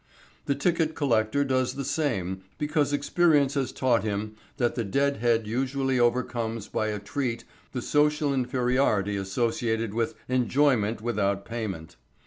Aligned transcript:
The 0.47 0.55
ticket 0.55 0.95
collector 0.95 1.45
does 1.45 1.75
the 1.75 1.85
same 1.85 2.41
because 2.57 2.91
experience 2.91 3.53
has 3.53 3.71
taught 3.71 4.01
him 4.03 4.33
that 4.57 4.73
the 4.73 4.83
dead 4.83 5.17
head 5.17 5.45
usually 5.45 5.99
overcomes 5.99 6.67
by 6.67 6.87
a 6.87 6.97
treat 6.97 7.43
the 7.71 7.83
social 7.83 8.33
inferiority 8.33 9.15
associated 9.15 9.93
with 9.93 10.15
"enjoyment 10.27 11.01
without 11.01 11.45
payment." 11.45 11.97